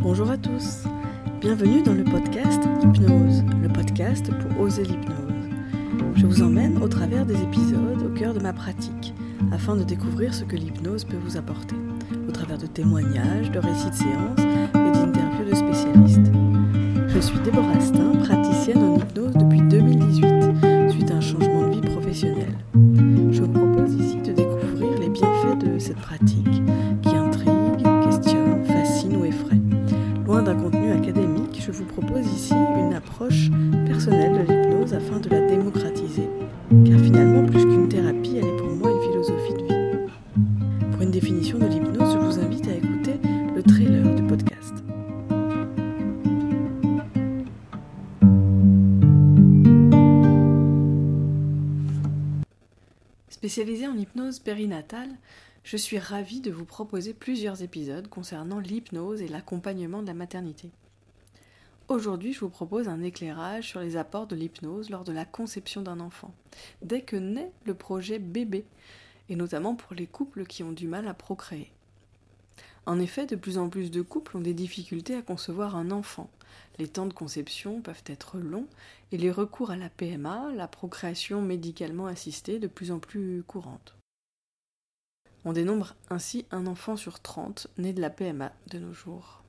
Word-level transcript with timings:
Bonjour 0.00 0.30
à 0.30 0.38
tous, 0.38 0.84
bienvenue 1.40 1.82
dans 1.82 1.92
le 1.92 2.04
podcast 2.04 2.62
Hypnose, 2.82 3.44
le 3.62 3.68
podcast 3.68 4.30
pour 4.40 4.60
oser 4.60 4.84
l'hypnose. 4.84 5.14
Je 6.14 6.24
vous 6.24 6.42
emmène 6.42 6.82
au 6.82 6.88
travers 6.88 7.26
des 7.26 7.42
épisodes 7.42 8.02
au 8.02 8.18
cœur 8.18 8.32
de 8.32 8.40
ma 8.40 8.52
pratique, 8.52 9.12
afin 9.52 9.76
de 9.76 9.84
découvrir 9.84 10.32
ce 10.32 10.44
que 10.44 10.56
l'hypnose 10.56 11.04
peut 11.04 11.18
vous 11.22 11.36
apporter, 11.36 11.76
au 12.26 12.32
travers 12.32 12.56
de 12.56 12.66
témoignages, 12.66 13.50
de 13.50 13.58
récits 13.58 13.90
de 13.90 13.94
séances 13.94 14.40
et 14.74 14.92
d'interviews 14.92 15.50
de 15.50 15.54
spécialistes. 15.54 16.32
Je 17.08 17.18
suis 17.18 17.38
Déborah 17.40 17.72
Astin, 17.76 18.12
praticienne 18.22 18.82
en 18.82 18.96
hypnose 18.96 19.34
depuis 19.34 19.60
2018, 19.60 20.33
d'un 30.44 30.56
contenu 30.56 30.92
académique, 30.92 31.62
je 31.64 31.72
vous 31.72 31.86
propose 31.86 32.26
ici 32.26 32.52
une 32.52 32.92
approche 32.92 33.50
personnelle 33.86 34.32
de 34.32 34.52
l'hypnose 34.52 34.92
afin 34.92 35.18
de 35.18 35.30
la 35.30 35.40
démocratiser. 35.46 36.28
Car 36.84 37.00
finalement, 37.00 37.46
plus 37.46 37.62
qu'une 37.62 37.88
thérapie, 37.88 38.36
elle 38.36 38.46
est 38.46 38.56
pour 38.58 38.68
moi 38.68 38.90
une 38.90 39.10
philosophie 39.10 39.54
de 39.54 39.62
vie. 39.62 40.90
Pour 40.92 41.02
une 41.02 41.10
définition 41.10 41.58
de 41.58 41.66
l'hypnose, 41.66 42.12
je 42.12 42.18
vous 42.18 42.38
invite 42.38 42.68
à 42.68 42.74
écouter 42.74 43.14
le 43.56 43.62
trailer 43.62 44.14
du 44.14 44.22
podcast. 44.22 44.74
Spécialisée 53.30 53.86
en 53.86 53.96
hypnose 53.96 54.40
périnatale, 54.40 55.08
je 55.64 55.78
suis 55.78 55.98
ravie 55.98 56.42
de 56.42 56.50
vous 56.50 56.66
proposer 56.66 57.14
plusieurs 57.14 57.62
épisodes 57.62 58.08
concernant 58.08 58.58
l'hypnose 58.58 59.22
et 59.22 59.28
l'accompagnement 59.28 60.02
de 60.02 60.06
la 60.06 60.14
maternité. 60.14 60.70
Aujourd'hui, 61.88 62.34
je 62.34 62.40
vous 62.40 62.50
propose 62.50 62.86
un 62.86 63.02
éclairage 63.02 63.68
sur 63.68 63.80
les 63.80 63.96
apports 63.96 64.26
de 64.26 64.36
l'hypnose 64.36 64.90
lors 64.90 65.04
de 65.04 65.12
la 65.12 65.24
conception 65.24 65.80
d'un 65.80 66.00
enfant, 66.00 66.34
dès 66.82 67.00
que 67.00 67.16
naît 67.16 67.50
le 67.64 67.72
projet 67.72 68.18
bébé, 68.18 68.66
et 69.30 69.36
notamment 69.36 69.74
pour 69.74 69.94
les 69.94 70.06
couples 70.06 70.44
qui 70.44 70.62
ont 70.62 70.72
du 70.72 70.86
mal 70.86 71.08
à 71.08 71.14
procréer. 71.14 71.72
En 72.84 73.00
effet, 73.00 73.24
de 73.24 73.36
plus 73.36 73.56
en 73.56 73.70
plus 73.70 73.90
de 73.90 74.02
couples 74.02 74.36
ont 74.36 74.42
des 74.42 74.52
difficultés 74.52 75.14
à 75.14 75.22
concevoir 75.22 75.76
un 75.76 75.90
enfant. 75.90 76.28
Les 76.78 76.88
temps 76.88 77.06
de 77.06 77.14
conception 77.14 77.80
peuvent 77.80 78.04
être 78.06 78.36
longs 78.36 78.66
et 79.12 79.16
les 79.16 79.30
recours 79.30 79.70
à 79.70 79.76
la 79.76 79.88
PMA, 79.88 80.52
la 80.54 80.68
procréation 80.68 81.40
médicalement 81.40 82.06
assistée, 82.06 82.58
de 82.58 82.66
plus 82.66 82.90
en 82.90 82.98
plus 82.98 83.42
courantes. 83.46 83.96
On 85.44 85.52
dénombre 85.52 85.94
ainsi 86.08 86.46
un 86.50 86.66
enfant 86.66 86.96
sur 86.96 87.20
30 87.20 87.68
né 87.76 87.92
de 87.92 88.00
la 88.00 88.10
PMA 88.10 88.52
de 88.70 88.78
nos 88.78 88.94
jours. 88.94 89.42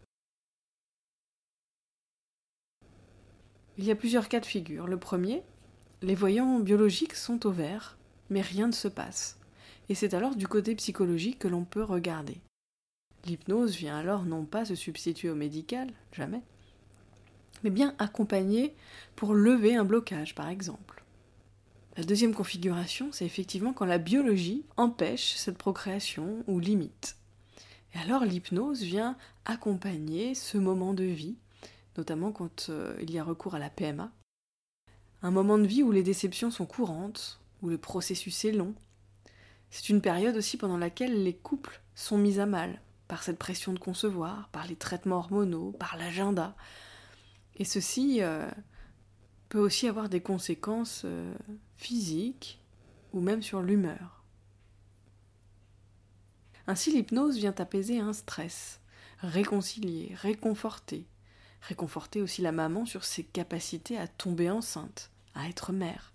Il 3.77 3.85
y 3.85 3.91
a 3.91 3.95
plusieurs 3.95 4.27
cas 4.27 4.39
de 4.39 4.45
figure. 4.45 4.87
Le 4.87 4.97
premier, 4.97 5.43
les 6.01 6.15
voyants 6.15 6.59
biologiques 6.59 7.15
sont 7.15 7.45
au 7.45 7.51
vert, 7.51 7.97
mais 8.29 8.41
rien 8.41 8.67
ne 8.67 8.73
se 8.73 8.87
passe. 8.87 9.39
Et 9.87 9.95
c'est 9.95 10.13
alors 10.13 10.35
du 10.35 10.47
côté 10.47 10.75
psychologique 10.75 11.39
que 11.39 11.47
l'on 11.47 11.63
peut 11.63 11.83
regarder. 11.83 12.41
L'hypnose 13.25 13.75
vient 13.75 13.97
alors 13.97 14.23
non 14.23 14.45
pas 14.45 14.65
se 14.65 14.75
substituer 14.75 15.29
au 15.29 15.35
médical, 15.35 15.89
jamais, 16.11 16.41
mais 17.63 17.69
bien 17.69 17.95
accompagner 17.99 18.75
pour 19.15 19.33
lever 19.33 19.75
un 19.75 19.85
blocage, 19.85 20.35
par 20.35 20.49
exemple. 20.49 21.04
La 21.97 22.03
deuxième 22.03 22.33
configuration, 22.33 23.09
c'est 23.13 23.25
effectivement 23.25 23.71
quand 23.71 23.85
la 23.85 23.97
biologie 23.97 24.65
empêche 24.75 25.35
cette 25.35 25.57
procréation 25.57 26.43
ou 26.45 26.59
limite. 26.59 27.15
Et 27.93 27.99
alors 27.99 28.25
l'hypnose 28.25 28.83
vient 28.83 29.15
accompagner 29.45 30.35
ce 30.35 30.57
moment 30.57 30.93
de 30.93 31.05
vie, 31.05 31.37
notamment 31.97 32.33
quand 32.33 32.67
euh, 32.67 32.97
il 33.01 33.11
y 33.11 33.17
a 33.17 33.23
recours 33.23 33.55
à 33.55 33.59
la 33.59 33.69
PMA. 33.69 34.11
Un 35.23 35.31
moment 35.31 35.57
de 35.57 35.65
vie 35.65 35.83
où 35.83 35.91
les 35.93 36.03
déceptions 36.03 36.51
sont 36.51 36.65
courantes, 36.65 37.39
où 37.61 37.69
le 37.69 37.77
processus 37.77 38.43
est 38.43 38.51
long. 38.51 38.75
C'est 39.69 39.87
une 39.87 40.01
période 40.01 40.35
aussi 40.35 40.57
pendant 40.57 40.77
laquelle 40.77 41.23
les 41.23 41.33
couples 41.33 41.81
sont 41.95 42.17
mis 42.17 42.39
à 42.41 42.45
mal, 42.45 42.81
par 43.07 43.23
cette 43.23 43.39
pression 43.39 43.71
de 43.71 43.79
concevoir, 43.79 44.49
par 44.49 44.67
les 44.67 44.75
traitements 44.75 45.17
hormonaux, 45.17 45.71
par 45.79 45.95
l'agenda. 45.95 46.55
Et 47.55 47.63
ceci 47.63 48.21
euh, 48.21 48.49
peut 49.49 49.59
aussi 49.59 49.87
avoir 49.87 50.09
des 50.09 50.21
conséquences 50.21 51.03
euh, 51.05 51.33
physiques 51.77 52.59
ou 53.13 53.19
même 53.19 53.41
sur 53.41 53.61
l'humeur. 53.61 54.23
Ainsi 56.67 56.91
l'hypnose 56.91 57.37
vient 57.37 57.53
apaiser 57.57 57.99
un 57.99 58.13
stress, 58.13 58.81
réconcilier, 59.19 60.15
réconforter, 60.15 61.05
réconforter 61.61 62.21
aussi 62.21 62.41
la 62.41 62.51
maman 62.51 62.85
sur 62.85 63.05
ses 63.05 63.23
capacités 63.23 63.97
à 63.97 64.07
tomber 64.07 64.49
enceinte, 64.49 65.11
à 65.35 65.47
être 65.47 65.71
mère. 65.71 66.13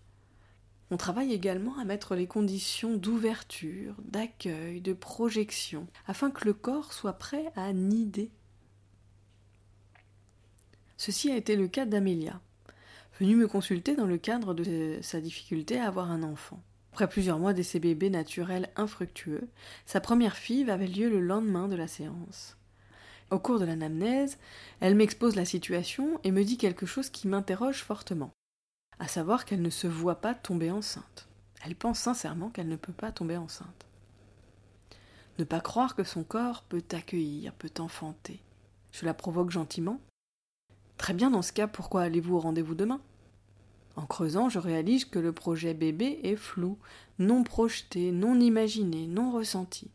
On 0.90 0.96
travaille 0.96 1.32
également 1.32 1.78
à 1.78 1.84
mettre 1.84 2.16
les 2.16 2.26
conditions 2.26 2.96
d'ouverture, 2.96 3.94
d'accueil, 4.04 4.80
de 4.80 4.92
projection, 4.92 5.86
afin 6.08 6.32
que 6.32 6.44
le 6.44 6.52
corps 6.52 6.92
soit 6.92 7.12
prêt 7.12 7.52
à 7.54 7.72
nider. 7.72 8.32
Ceci 10.96 11.30
a 11.30 11.36
été 11.36 11.54
le 11.54 11.68
cas 11.68 11.86
d'Amélia, 11.86 12.40
venue 13.20 13.36
me 13.36 13.46
consulter 13.46 13.94
dans 13.94 14.06
le 14.06 14.16
cadre 14.16 14.54
de 14.54 14.98
sa 15.02 15.20
difficulté 15.20 15.78
à 15.78 15.86
avoir 15.86 16.10
un 16.10 16.22
enfant. 16.22 16.62
Après 16.92 17.08
plusieurs 17.08 17.38
mois 17.38 17.52
d'essai 17.52 17.78
bébé 17.78 18.08
naturel 18.08 18.70
infructueux, 18.76 19.46
sa 19.84 20.00
première 20.00 20.36
fille 20.36 20.68
avait 20.70 20.86
lieu 20.86 21.10
le 21.10 21.20
lendemain 21.20 21.68
de 21.68 21.76
la 21.76 21.86
séance. 21.86 22.56
Au 23.30 23.38
cours 23.38 23.60
de 23.60 23.66
l'anamnèse, 23.66 24.38
elle 24.80 24.96
m'expose 24.96 25.36
la 25.36 25.44
situation 25.44 26.18
et 26.24 26.32
me 26.32 26.42
dit 26.42 26.56
quelque 26.56 26.86
chose 26.86 27.10
qui 27.10 27.28
m'interroge 27.28 27.84
fortement 27.84 28.32
à 28.98 29.08
savoir 29.08 29.44
qu'elle 29.46 29.62
ne 29.62 29.70
se 29.70 29.86
voit 29.86 30.20
pas 30.20 30.34
tomber 30.34 30.70
enceinte. 30.70 31.26
Elle 31.64 31.74
pense 31.74 31.98
sincèrement 31.98 32.50
qu'elle 32.50 32.68
ne 32.68 32.76
peut 32.76 32.92
pas 32.92 33.12
tomber 33.12 33.36
enceinte. 33.36 33.86
Ne 35.38 35.44
pas 35.44 35.60
croire 35.60 35.94
que 35.96 36.04
son 36.04 36.22
corps 36.22 36.62
peut 36.64 36.84
accueillir, 36.92 37.54
peut 37.54 37.72
enfanter. 37.78 38.40
Je 38.92 39.06
la 39.06 39.14
provoque 39.14 39.50
gentiment. 39.50 40.00
Très 40.98 41.14
bien, 41.14 41.30
dans 41.30 41.40
ce 41.40 41.52
cas, 41.52 41.66
pourquoi 41.66 42.02
allez-vous 42.02 42.36
au 42.36 42.40
rendez-vous 42.40 42.74
demain? 42.74 43.00
En 43.96 44.06
creusant, 44.06 44.48
je 44.48 44.58
réalise 44.58 45.04
que 45.04 45.18
le 45.18 45.32
projet 45.32 45.74
bébé 45.74 46.20
est 46.22 46.36
flou, 46.36 46.78
non 47.18 47.42
projeté, 47.42 48.12
non 48.12 48.38
imaginé, 48.38 49.06
non 49.06 49.32
ressenti. 49.32 49.90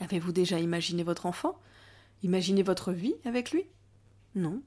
Avez-vous 0.00 0.32
déjà 0.32 0.60
imaginé 0.60 1.02
votre 1.02 1.26
enfant? 1.26 1.58
Imaginé 2.22 2.62
votre 2.62 2.92
vie 2.92 3.14
avec 3.24 3.50
lui? 3.50 3.64
Non. 4.34 4.62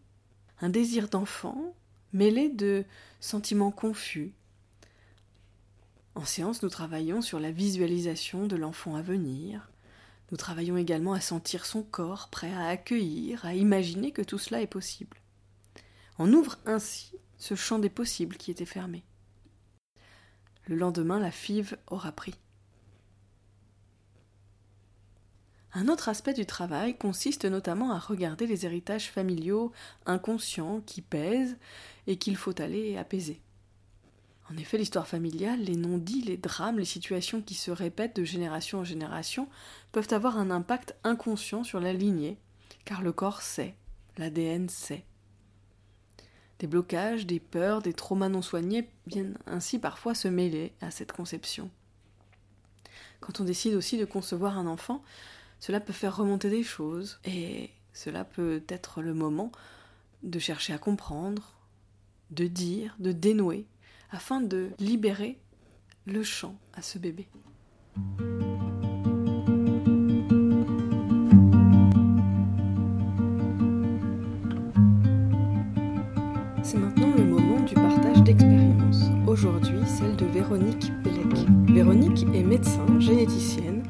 Un 0.59 0.69
désir 0.69 1.07
d'enfant, 1.07 1.73
mêlé 2.13 2.49
de 2.49 2.83
sentiments 3.19 3.71
confus. 3.71 4.33
En 6.15 6.25
séance, 6.25 6.61
nous 6.61 6.69
travaillons 6.69 7.21
sur 7.21 7.39
la 7.39 7.51
visualisation 7.51 8.45
de 8.45 8.57
l'enfant 8.57 8.95
à 8.95 9.01
venir. 9.01 9.69
Nous 10.31 10.37
travaillons 10.37 10.77
également 10.77 11.13
à 11.13 11.21
sentir 11.21 11.65
son 11.65 11.83
corps 11.83 12.27
prêt 12.29 12.53
à 12.53 12.67
accueillir, 12.67 13.45
à 13.45 13.55
imaginer 13.55 14.11
que 14.11 14.21
tout 14.21 14.37
cela 14.37 14.61
est 14.61 14.67
possible. 14.67 15.17
On 16.19 16.31
ouvre 16.33 16.57
ainsi 16.65 17.13
ce 17.41 17.55
champ 17.55 17.79
des 17.79 17.89
possibles 17.89 18.37
qui 18.37 18.51
était 18.51 18.65
fermé. 18.65 19.03
Le 20.67 20.75
lendemain, 20.75 21.19
la 21.19 21.31
FIV 21.31 21.75
aura 21.87 22.11
pris. 22.11 22.35
Un 25.73 25.87
autre 25.87 26.07
aspect 26.07 26.35
du 26.35 26.45
travail 26.45 26.95
consiste 26.97 27.45
notamment 27.45 27.91
à 27.91 27.97
regarder 27.97 28.45
les 28.45 28.67
héritages 28.67 29.09
familiaux 29.09 29.71
inconscients 30.05 30.81
qui 30.81 31.01
pèsent 31.01 31.57
et 32.05 32.17
qu'il 32.17 32.35
faut 32.35 32.61
aller 32.61 32.95
apaiser. 32.97 33.41
En 34.51 34.57
effet, 34.57 34.77
l'histoire 34.77 35.07
familiale, 35.07 35.61
les 35.61 35.77
non-dits, 35.77 36.21
les 36.21 36.37
drames, 36.37 36.77
les 36.77 36.85
situations 36.85 37.41
qui 37.41 37.55
se 37.55 37.71
répètent 37.71 38.17
de 38.17 38.23
génération 38.23 38.79
en 38.79 38.83
génération 38.83 39.49
peuvent 39.91 40.13
avoir 40.13 40.37
un 40.37 40.51
impact 40.51 40.95
inconscient 41.03 41.63
sur 41.63 41.79
la 41.79 41.93
lignée, 41.93 42.37
car 42.85 43.01
le 43.01 43.13
corps 43.13 43.41
sait, 43.41 43.75
l'ADN 44.17 44.69
sait. 44.69 45.05
Des 46.61 46.67
blocages, 46.67 47.25
des 47.25 47.39
peurs, 47.39 47.81
des 47.81 47.91
traumas 47.91 48.29
non 48.29 48.43
soignés 48.43 48.87
viennent 49.07 49.35
ainsi 49.47 49.79
parfois 49.79 50.13
se 50.13 50.27
mêler 50.27 50.73
à 50.79 50.91
cette 50.91 51.11
conception. 51.11 51.71
Quand 53.19 53.39
on 53.39 53.45
décide 53.45 53.73
aussi 53.73 53.97
de 53.97 54.05
concevoir 54.05 54.59
un 54.59 54.67
enfant, 54.67 55.03
cela 55.59 55.79
peut 55.79 55.91
faire 55.91 56.15
remonter 56.15 56.51
des 56.51 56.61
choses 56.61 57.19
et 57.25 57.71
cela 57.93 58.23
peut 58.23 58.61
être 58.69 59.01
le 59.01 59.15
moment 59.15 59.51
de 60.21 60.37
chercher 60.37 60.71
à 60.73 60.77
comprendre, 60.77 61.55
de 62.29 62.45
dire, 62.45 62.95
de 62.99 63.11
dénouer, 63.11 63.65
afin 64.11 64.39
de 64.39 64.69
libérer 64.77 65.39
le 66.05 66.21
champ 66.21 66.55
à 66.75 66.83
ce 66.83 66.99
bébé. 66.99 67.27
Celle 79.41 80.15
de 80.17 80.25
Véronique 80.25 80.91
Pellec. 81.03 81.49
Véronique 81.73 82.27
est 82.35 82.43
médecin, 82.43 82.99
généticienne 82.99 83.81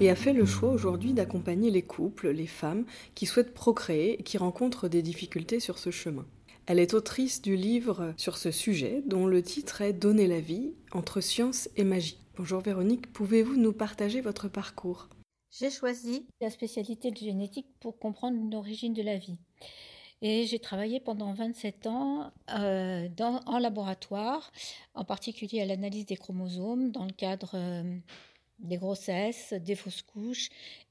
et 0.00 0.08
a 0.08 0.14
fait 0.14 0.32
le 0.32 0.46
choix 0.46 0.70
aujourd'hui 0.70 1.14
d'accompagner 1.14 1.72
les 1.72 1.82
couples, 1.82 2.28
les 2.28 2.46
femmes 2.46 2.84
qui 3.16 3.26
souhaitent 3.26 3.52
procréer 3.52 4.20
et 4.20 4.22
qui 4.22 4.38
rencontrent 4.38 4.86
des 4.86 5.02
difficultés 5.02 5.58
sur 5.58 5.78
ce 5.78 5.90
chemin. 5.90 6.26
Elle 6.66 6.78
est 6.78 6.94
autrice 6.94 7.42
du 7.42 7.56
livre 7.56 8.14
sur 8.16 8.36
ce 8.36 8.52
sujet 8.52 9.02
dont 9.04 9.26
le 9.26 9.42
titre 9.42 9.80
est 9.80 9.94
Donner 9.94 10.28
la 10.28 10.40
vie 10.40 10.74
entre 10.92 11.20
science 11.20 11.68
et 11.76 11.82
magie. 11.82 12.20
Bonjour 12.36 12.60
Véronique, 12.60 13.12
pouvez-vous 13.12 13.56
nous 13.56 13.72
partager 13.72 14.20
votre 14.20 14.46
parcours? 14.46 15.08
J'ai 15.50 15.70
choisi 15.70 16.24
la 16.40 16.50
spécialité 16.50 17.10
de 17.10 17.16
génétique 17.16 17.66
pour 17.80 17.98
comprendre 17.98 18.38
l'origine 18.48 18.94
de 18.94 19.02
la 19.02 19.16
vie. 19.16 19.38
Et 20.22 20.46
j'ai 20.46 20.58
travaillé 20.58 21.00
pendant 21.00 21.32
27 21.32 21.86
ans 21.86 22.30
euh, 22.50 23.08
en 23.18 23.58
laboratoire, 23.58 24.52
en 24.94 25.04
particulier 25.04 25.62
à 25.62 25.66
l'analyse 25.66 26.06
des 26.06 26.16
chromosomes 26.16 26.90
dans 26.90 27.06
le 27.06 27.12
cadre 27.12 27.52
euh, 27.54 27.98
des 28.58 28.76
grossesses, 28.76 29.54
des 29.54 29.74
fausses 29.74 30.02
couches 30.02 30.50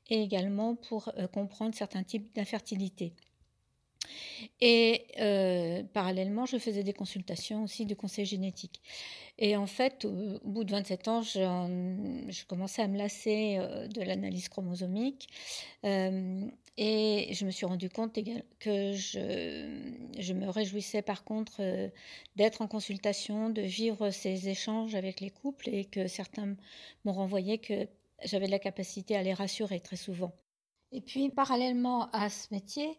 et 0.09 0.21
également 0.21 0.75
pour 0.75 1.11
euh, 1.17 1.27
comprendre 1.27 1.75
certains 1.75 2.03
types 2.03 2.33
d'infertilité. 2.35 3.13
Et 4.61 5.05
euh, 5.19 5.83
parallèlement, 5.93 6.45
je 6.45 6.57
faisais 6.57 6.83
des 6.83 6.93
consultations 6.93 7.63
aussi 7.63 7.85
de 7.85 7.93
conseil 7.93 8.25
génétique. 8.25 8.81
Et 9.37 9.55
en 9.55 9.67
fait, 9.67 10.05
au, 10.05 10.39
bout 10.43 10.63
de 10.63 10.71
27 10.71 11.07
ans, 11.07 11.21
je 11.21 12.45
commençais 12.45 12.81
à 12.81 12.87
me 12.87 12.97
lasser 12.97 13.57
euh, 13.59 13.87
de 13.87 14.01
l'analyse 14.01 14.49
chromosomique. 14.49 15.29
Euh, 15.85 16.41
et 16.77 17.33
je 17.33 17.45
me 17.45 17.51
suis 17.51 17.65
rendu 17.65 17.89
compte 17.89 18.17
que 18.59 18.93
je, 18.93 20.33
me 20.33 20.49
réjouissais 20.49 21.01
par 21.01 21.25
contre 21.25 21.61
d'être 22.37 22.61
en 22.61 22.67
consultation, 22.67 23.49
de 23.49 23.61
vivre 23.61 24.11
ces 24.11 24.47
échanges 24.47 24.95
avec 24.95 25.19
les 25.19 25.29
couples 25.29 25.67
et 25.69 25.83
que 25.83 26.07
certains 26.07 26.55
m'ont 27.03 27.11
renvoyé 27.11 27.57
que 27.57 27.87
j'avais 28.23 28.47
la 28.47 28.59
capacité 28.59 29.17
à 29.17 29.23
les 29.23 29.33
rassurer 29.33 29.81
très 29.81 29.97
souvent. 29.97 30.31
Et 30.91 31.01
puis, 31.01 31.29
parallèlement 31.29 32.09
à 32.11 32.29
ce 32.29 32.47
métier, 32.51 32.97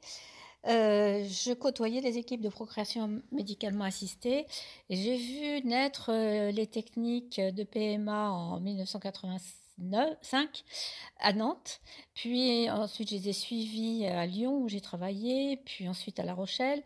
euh, 0.66 1.24
je 1.24 1.54
côtoyais 1.54 2.02
les 2.02 2.18
équipes 2.18 2.42
de 2.42 2.50
procréation 2.50 3.22
médicalement 3.32 3.84
assistée 3.84 4.46
et 4.90 4.96
j'ai 4.96 5.16
vu 5.16 5.66
naître 5.66 6.10
euh, 6.12 6.50
les 6.50 6.66
techniques 6.66 7.40
de 7.40 7.64
PMA 7.64 8.30
en 8.30 8.60
1985 9.80 10.64
à 11.20 11.32
Nantes. 11.32 11.80
Puis 12.14 12.70
ensuite, 12.70 13.10
je 13.10 13.14
les 13.16 13.28
ai 13.28 13.32
suivies 13.32 14.06
à 14.06 14.26
Lyon 14.26 14.62
où 14.62 14.68
j'ai 14.68 14.80
travaillé, 14.80 15.56
puis 15.64 15.88
ensuite 15.88 16.20
à 16.20 16.24
La 16.24 16.34
Rochelle. 16.34 16.82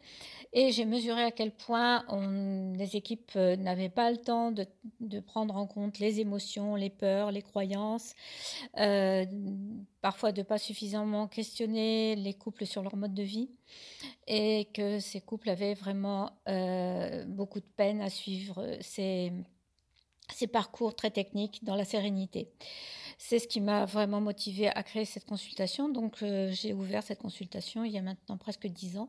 Et 0.56 0.70
j'ai 0.70 0.84
mesuré 0.84 1.24
à 1.24 1.32
quel 1.32 1.50
point 1.50 2.04
les 2.76 2.96
équipes 2.96 3.32
euh, 3.34 3.56
n'avaient 3.56 3.88
pas 3.88 4.12
le 4.12 4.18
temps 4.18 4.52
de, 4.52 4.64
prendre 5.20 5.56
en 5.56 5.66
compte 5.66 5.98
les 5.98 6.20
émotions, 6.20 6.76
les 6.76 6.90
peurs, 6.90 7.32
les 7.32 7.42
croyances, 7.42 8.14
euh, 8.78 9.24
parfois 10.00 10.30
de 10.30 10.42
pas 10.42 10.58
suffisamment 10.58 11.26
questionner 11.26 12.14
les 12.14 12.34
couples 12.34 12.66
sur 12.66 12.82
leur 12.82 12.94
mode 12.94 13.14
de 13.14 13.24
vie, 13.24 13.50
et 14.28 14.68
que 14.72 15.00
ces 15.00 15.20
couples 15.20 15.50
avaient 15.50 15.74
vraiment 15.74 16.30
euh, 16.48 17.24
beaucoup 17.24 17.58
de 17.58 17.70
peine 17.76 18.00
à 18.00 18.08
suivre 18.08 18.76
ces, 18.80 19.32
ces 20.32 20.46
parcours 20.46 20.94
très 20.94 21.10
techniques 21.10 21.64
dans 21.64 21.76
la 21.76 21.84
sérénité. 21.84 22.50
C'est 23.18 23.38
ce 23.38 23.48
qui 23.48 23.60
m'a 23.60 23.84
vraiment 23.84 24.20
motivé 24.20 24.68
à 24.68 24.82
créer 24.82 25.04
cette 25.04 25.24
consultation. 25.24 25.88
Donc, 25.88 26.24
j'ai 26.50 26.72
ouvert 26.72 27.02
cette 27.02 27.20
consultation 27.20 27.84
il 27.84 27.92
y 27.92 27.98
a 27.98 28.02
maintenant 28.02 28.36
presque 28.36 28.66
dix 28.66 28.98
ans. 28.98 29.08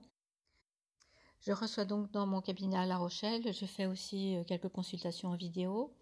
Je 1.45 1.51
reçois 1.51 1.85
donc 1.85 2.09
dans 2.11 2.25
mon 2.25 2.41
cabinet 2.41 2.77
à 2.77 2.87
La 2.87 2.97
Rochelle. 2.97 3.53
Je 3.53 3.65
fais 3.65 3.85
aussi 3.85 4.35
euh, 4.35 4.43
quelques 4.43 4.69
consultations 4.69 5.29
en 5.29 5.35
vidéo. 5.35 5.93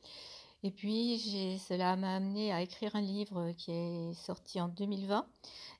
Et 0.64 0.72
puis, 0.72 1.20
cela 1.68 1.98
m'a 1.98 2.16
amené 2.16 2.54
à 2.54 2.62
écrire 2.62 2.96
un 2.96 3.02
livre 3.02 3.52
qui 3.58 3.72
est 3.72 4.14
sorti 4.14 4.62
en 4.62 4.70
2020, 4.70 5.28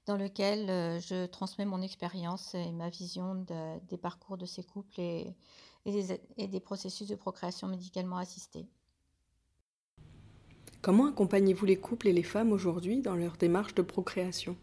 dans 0.06 0.18
lequel 0.18 0.70
euh, 0.70 1.00
je 1.00 1.26
transmets 1.28 1.64
mon 1.64 1.82
expérience 1.82 2.54
et 2.56 2.74
ma 2.74 2.90
vision 2.90 3.46
des 3.88 3.98
parcours 3.98 4.38
de 4.38 4.46
ces 4.46 4.64
couples 4.64 5.00
et, 5.00 5.34
et 5.86 6.48
des 6.48 6.60
processus 6.60 7.08
de 7.08 7.16
procréation 7.16 7.70
médicalement 7.70 8.18
assistée. 8.18 8.68
Comment 10.84 11.08
accompagnez-vous 11.08 11.66
les 11.66 11.78
couples 11.78 12.10
et 12.10 12.12
les 12.12 12.24
femmes 12.24 12.52
aujourd'hui 12.52 13.00
dans 13.00 13.16
leur 13.16 13.38
démarche 13.38 13.74
de 13.74 13.82
procréation? 13.82 14.58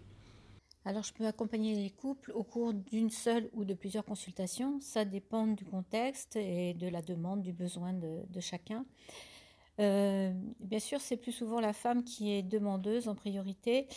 Alors, 0.84 1.02
je 1.02 1.14
peux 1.14 1.26
accompagner 1.26 1.75
les 1.75 1.88
couples 1.88 2.31
au 2.32 2.43
cours 2.43 2.75
d'une 2.75 3.08
seule 3.08 3.49
ou 3.55 3.64
de 3.64 3.72
plusieurs 3.72 4.05
consultations. 4.05 4.78
Ça 4.82 5.06
dépend 5.06 5.46
du 5.46 5.64
contexte 5.64 6.37
et 6.37 6.75
de 6.75 6.88
la 6.88 7.00
demande, 7.00 7.40
du 7.40 7.55
besoin 7.55 7.94
de, 7.94 8.40
chacun. 8.40 8.84
Euh, 9.78 10.31
bien 10.61 10.78
sûr, 10.78 11.00
c'est 11.00 11.17
plus 11.17 11.32
souvent 11.32 11.58
la 11.58 11.72
femme 11.72 12.05
qui 12.05 12.34
est 12.34 12.43
demandeuse 12.43 13.08
en 13.08 13.14
priorité. 13.14 13.88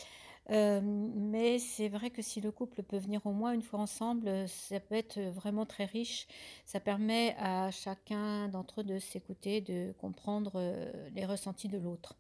Mais 0.50 1.58
c'est 1.60 1.90
vrai 1.90 2.10
que 2.10 2.22
si 2.22 2.42
le 2.42 2.52
couple 2.52 2.84
peut 2.84 2.98
venir 2.98 3.26
au 3.26 3.32
moins 3.32 3.54
une 3.54 3.62
fois 3.62 3.80
ensemble, 3.80 4.48
ça 4.48 4.80
peut 4.80 4.96
être 4.96 5.20
vraiment 5.20 5.66
très 5.66 5.86
riche. 5.86 6.28
Ça 6.66 6.80
permet 6.80 7.36
à 7.40 7.72
chacun 7.72 8.50
d'entre 8.50 8.82
eux 8.82 8.84
de 8.84 9.00
s'écouter, 9.00 9.62
de 9.62 9.94
comprendre 10.00 10.60
les 11.14 11.26
ressentis 11.26 11.70
de 11.70 11.78
l'autre. 11.78 12.16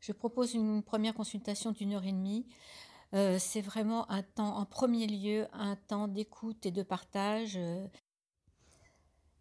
Je 0.00 0.12
propose 0.12 0.54
une 0.54 0.82
première 0.82 1.14
consultation 1.14 1.72
d'une 1.72 1.94
heure 1.94 2.04
et 2.04 2.12
demie. 2.12 2.46
C'est 3.12 3.60
vraiment 3.60 4.10
un 4.10 4.22
temps, 4.22 4.56
en 4.56 4.64
premier 4.66 5.06
lieu, 5.06 5.46
un 5.52 5.76
temps 5.76 6.08
d'écoute 6.08 6.66
et 6.66 6.70
de 6.70 6.82
partage. 6.82 7.58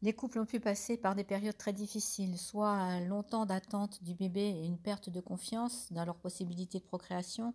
Les 0.03 0.11
couples 0.11 0.37
ont 0.39 0.45
pu 0.45 0.59
passer 0.59 0.97
par 0.97 1.15
des 1.15 1.23
périodes 1.23 1.57
très 1.57 1.71
difficiles, 1.71 2.37
soit 2.37 2.69
un 2.69 2.99
long 2.99 3.23
temps 3.23 3.45
d'attente 3.45 4.03
du 4.03 4.13
bébé 4.13 4.41
et 4.41 4.65
une 4.65 4.77
perte 4.77 5.09
de 5.09 5.21
confiance 5.21 5.93
dans 5.93 6.03
leur 6.03 6.17
possibilité 6.17 6.77
de 6.79 6.83
procréation, 6.83 7.53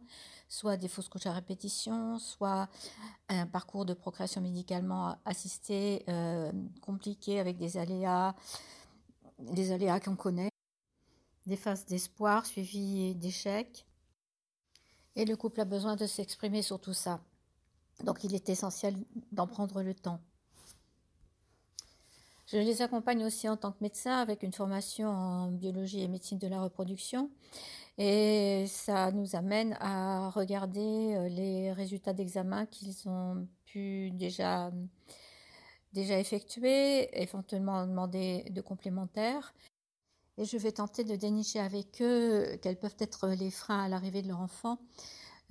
soit 0.48 0.78
des 0.78 0.88
fausses 0.88 1.10
couches 1.10 1.26
à 1.26 1.32
répétition, 1.32 2.18
soit 2.18 2.70
un 3.28 3.46
parcours 3.46 3.84
de 3.84 3.92
procréation 3.92 4.40
médicalement 4.40 5.18
assisté 5.26 6.04
euh, 6.08 6.50
compliqué 6.80 7.38
avec 7.38 7.58
des 7.58 7.76
aléas, 7.76 8.34
des 9.38 9.70
aléas 9.70 10.00
qu'on 10.00 10.16
connaît 10.16 10.48
des 11.44 11.56
phases 11.56 11.84
d'espoir 11.84 12.46
suivies 12.46 13.14
d'échecs. 13.14 13.84
Et 15.16 15.26
le 15.26 15.36
couple 15.36 15.60
a 15.60 15.66
besoin 15.66 15.96
de 15.96 16.06
s'exprimer 16.06 16.62
sur 16.62 16.80
tout 16.80 16.94
ça. 16.94 17.20
Donc 18.04 18.24
il 18.24 18.34
est 18.34 18.48
essentiel 18.48 18.96
d'en 19.32 19.46
prendre 19.46 19.82
le 19.82 19.92
temps. 19.92 20.20
Je 22.50 22.56
les 22.56 22.80
accompagne 22.80 23.24
aussi 23.24 23.46
en 23.46 23.58
tant 23.58 23.72
que 23.72 23.78
médecin 23.82 24.16
avec 24.16 24.42
une 24.42 24.54
formation 24.54 25.08
en 25.10 25.48
biologie 25.48 26.00
et 26.00 26.08
médecine 26.08 26.38
de 26.38 26.48
la 26.48 26.62
reproduction. 26.62 27.30
Et 27.98 28.64
ça 28.68 29.12
nous 29.12 29.36
amène 29.36 29.76
à 29.80 30.30
regarder 30.30 31.14
euh, 31.14 31.28
les 31.28 31.72
résultats 31.72 32.14
d'examen 32.14 32.64
qu'ils 32.66 33.06
ont 33.08 33.46
pu 33.66 34.10
déjà, 34.12 34.70
déjà 35.92 36.18
effectuer, 36.18 37.20
éventuellement 37.20 37.86
demander 37.86 38.44
de 38.50 38.60
complémentaires 38.62 39.52
et 40.38 40.44
je 40.44 40.56
vais 40.56 40.72
tenter 40.72 41.04
de 41.04 41.16
dénicher 41.16 41.58
avec 41.58 42.00
eux 42.00 42.56
quels 42.62 42.78
peuvent 42.78 42.96
être 43.00 43.28
les 43.28 43.50
freins 43.50 43.84
à 43.84 43.88
l'arrivée 43.88 44.22
de 44.22 44.28
leur 44.28 44.40
enfant. 44.40 44.78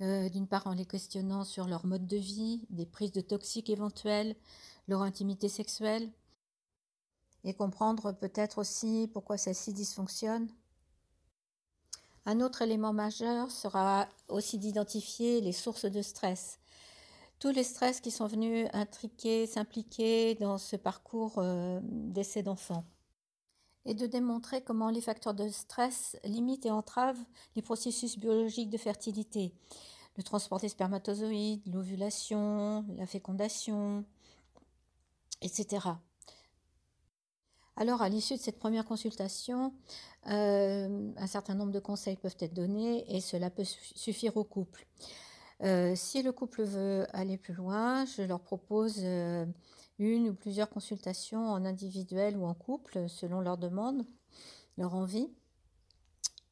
Euh, 0.00 0.28
d'une 0.28 0.46
part 0.46 0.66
en 0.68 0.74
les 0.74 0.86
questionnant 0.86 1.44
sur 1.44 1.66
leur 1.66 1.84
mode 1.84 2.06
de 2.06 2.16
vie, 2.16 2.66
des 2.70 2.86
prises 2.86 3.10
de 3.12 3.20
toxiques 3.20 3.68
éventuelles, 3.68 4.36
leur 4.86 5.02
intimité 5.02 5.48
sexuelle, 5.48 6.08
et 7.44 7.54
comprendre 7.54 8.12
peut-être 8.12 8.58
aussi 8.58 9.08
pourquoi 9.12 9.36
celle-ci 9.38 9.72
dysfonctionne. 9.72 10.48
Un 12.26 12.40
autre 12.40 12.62
élément 12.62 12.92
majeur 12.92 13.50
sera 13.50 14.08
aussi 14.28 14.58
d'identifier 14.58 15.40
les 15.40 15.52
sources 15.52 15.86
de 15.86 16.02
stress. 16.02 16.58
Tous 17.38 17.50
les 17.50 17.64
stress 17.64 18.00
qui 18.00 18.10
sont 18.10 18.26
venus 18.26 18.68
intriquer, 18.72 19.46
s'impliquer 19.46 20.34
dans 20.34 20.58
ce 20.58 20.76
parcours 20.76 21.38
euh, 21.38 21.80
d'essai 21.82 22.42
d'enfants 22.42 22.84
et 23.84 23.94
de 23.94 24.06
démontrer 24.06 24.60
comment 24.60 24.90
les 24.90 25.00
facteurs 25.00 25.34
de 25.34 25.48
stress 25.48 26.18
limitent 26.24 26.66
et 26.66 26.70
entravent 26.70 27.24
les 27.56 27.62
processus 27.62 28.18
biologiques 28.18 28.68
de 28.68 28.76
fertilité, 28.76 29.54
le 30.16 30.22
transport 30.22 30.58
des 30.58 30.68
spermatozoïdes, 30.68 31.62
l'ovulation, 31.72 32.84
la 32.96 33.06
fécondation, 33.06 34.04
etc. 35.40 35.86
Alors, 37.80 38.02
à 38.02 38.08
l'issue 38.08 38.34
de 38.34 38.40
cette 38.40 38.58
première 38.58 38.84
consultation, 38.84 39.72
euh, 40.26 41.12
un 41.16 41.26
certain 41.28 41.54
nombre 41.54 41.70
de 41.70 41.78
conseils 41.78 42.16
peuvent 42.16 42.36
être 42.40 42.52
donnés 42.52 43.04
et 43.14 43.20
cela 43.20 43.50
peut 43.50 43.62
suffire 43.62 44.36
au 44.36 44.42
couple. 44.42 44.84
Euh, 45.62 45.94
si 45.94 46.24
le 46.24 46.32
couple 46.32 46.64
veut 46.64 47.06
aller 47.12 47.38
plus 47.38 47.54
loin, 47.54 48.04
je 48.04 48.22
leur 48.22 48.40
propose 48.40 48.96
euh, 49.04 49.46
une 50.00 50.30
ou 50.30 50.34
plusieurs 50.34 50.68
consultations 50.68 51.50
en 51.50 51.64
individuel 51.64 52.36
ou 52.36 52.46
en 52.46 52.54
couple 52.54 53.08
selon 53.08 53.40
leur 53.40 53.56
demande, 53.56 54.04
leur 54.76 54.96
envie, 54.96 55.30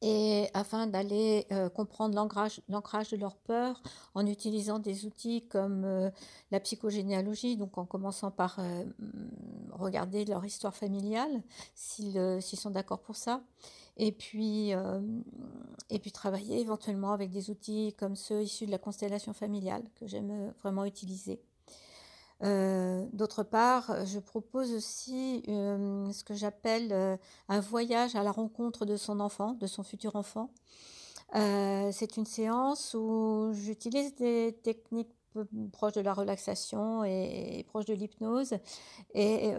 et 0.01 0.47
afin 0.53 0.85
d'aller 0.85 1.47
euh, 1.51 1.69
comprendre 1.69 2.15
l'ancrage 2.15 3.09
de 3.09 3.17
leur 3.17 3.35
peur 3.35 3.81
en 4.13 4.27
utilisant 4.27 4.77
des 4.77 5.05
outils 5.05 5.47
comme 5.47 5.85
euh, 5.85 6.11
la 6.51 6.59
psychogénéalogie, 6.59 7.57
donc 7.57 7.77
en 7.77 7.85
commençant 7.85 8.29
par 8.29 8.59
euh, 8.59 8.85
regarder 9.71 10.25
leur 10.25 10.45
histoire 10.45 10.75
familiale, 10.75 11.41
s'ils 11.73 12.41
sont 12.41 12.71
d'accord 12.71 12.99
pour 12.99 13.15
ça. 13.15 13.41
Et 13.99 14.11
puis, 14.11 14.73
et 15.89 15.99
puis 15.99 16.11
travailler 16.11 16.59
éventuellement 16.59 17.13
avec 17.13 17.31
des 17.31 17.49
outils 17.49 17.95
comme 17.97 18.15
ceux 18.15 18.43
issus 18.43 18.67
de 18.67 18.71
la 18.71 18.77
constellation 18.77 19.33
familiale 19.33 19.83
que 19.95 20.05
j'aime 20.05 20.53
vraiment 20.61 20.85
utiliser. 20.85 21.41
D'autre 22.41 23.43
part, 23.43 24.05
je 24.05 24.19
propose 24.19 24.71
aussi 24.73 25.41
ce 25.47 26.23
que 26.23 26.33
j'appelle 26.33 27.19
un 27.49 27.59
voyage 27.59 28.15
à 28.15 28.23
la 28.23 28.31
rencontre 28.31 28.85
de 28.85 28.95
son 28.95 29.19
enfant, 29.19 29.53
de 29.53 29.67
son 29.67 29.83
futur 29.83 30.15
enfant. 30.15 30.51
c'est 31.33 32.17
une 32.17 32.25
séance 32.25 32.93
où 32.93 33.51
j'utilise 33.53 34.15
des 34.15 34.57
techniques 34.63 35.13
proches 35.71 35.93
de 35.93 36.01
la 36.01 36.13
relaxation 36.13 37.03
et, 37.03 37.65
proches 37.67 37.85
de 37.85 37.93
l'hypnose 37.93 38.55
et 39.13 39.53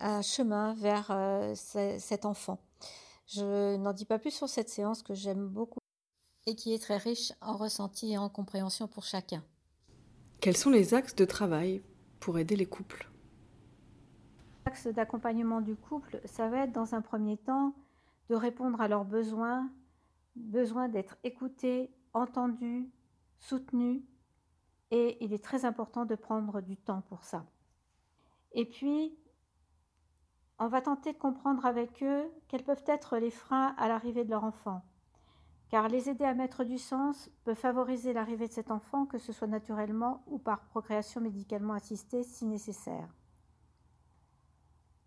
un 0.00 0.22
chemin 0.22 0.74
vers 0.74 1.10
cet 1.54 2.24
enfant. 2.26 2.58
Je 3.26 3.76
n'en 3.76 3.92
dis 3.92 4.04
pas 4.04 4.18
plus 4.18 4.30
sur 4.30 4.48
cette 4.48 4.68
séance 4.68 5.02
que 5.02 5.14
j'aime 5.14 5.48
beaucoup 5.48 5.78
et 6.46 6.54
qui 6.54 6.74
est 6.74 6.78
très 6.78 6.98
riche 6.98 7.32
en 7.40 7.56
ressenti 7.56 8.12
et 8.12 8.18
en 8.18 8.28
compréhension 8.28 8.86
pour 8.86 9.04
chacun. 9.04 9.42
Quels 10.44 10.58
sont 10.58 10.68
les 10.68 10.92
axes 10.92 11.14
de 11.14 11.24
travail 11.24 11.82
pour 12.20 12.38
aider 12.38 12.54
les 12.54 12.66
couples? 12.66 13.08
L'axe 14.66 14.88
d'accompagnement 14.88 15.62
du 15.62 15.74
couple, 15.74 16.20
ça 16.26 16.50
va 16.50 16.64
être 16.64 16.72
dans 16.72 16.94
un 16.94 17.00
premier 17.00 17.38
temps 17.38 17.74
de 18.28 18.34
répondre 18.34 18.78
à 18.82 18.86
leurs 18.86 19.06
besoins, 19.06 19.70
besoin 20.36 20.90
d'être 20.90 21.16
écouté, 21.24 21.90
entendu, 22.12 22.90
soutenu, 23.38 24.04
et 24.90 25.16
il 25.24 25.32
est 25.32 25.42
très 25.42 25.64
important 25.64 26.04
de 26.04 26.14
prendre 26.14 26.60
du 26.60 26.76
temps 26.76 27.00
pour 27.08 27.24
ça. 27.24 27.46
Et 28.52 28.66
puis, 28.66 29.16
on 30.58 30.68
va 30.68 30.82
tenter 30.82 31.14
de 31.14 31.18
comprendre 31.18 31.64
avec 31.64 32.02
eux 32.02 32.30
quels 32.48 32.64
peuvent 32.64 32.84
être 32.86 33.16
les 33.16 33.30
freins 33.30 33.74
à 33.78 33.88
l'arrivée 33.88 34.24
de 34.24 34.30
leur 34.30 34.44
enfant 34.44 34.84
car 35.74 35.88
les 35.88 36.08
aider 36.08 36.24
à 36.24 36.34
mettre 36.34 36.62
du 36.62 36.78
sens 36.78 37.28
peut 37.42 37.54
favoriser 37.54 38.12
l'arrivée 38.12 38.46
de 38.46 38.52
cet 38.52 38.70
enfant, 38.70 39.06
que 39.06 39.18
ce 39.18 39.32
soit 39.32 39.48
naturellement 39.48 40.22
ou 40.28 40.38
par 40.38 40.60
procréation 40.66 41.20
médicalement 41.20 41.72
assistée 41.72 42.22
si 42.22 42.44
nécessaire. 42.46 43.08